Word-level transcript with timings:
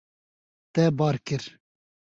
Te 0.73 0.87
bar 1.03 1.21
kir. 1.27 1.49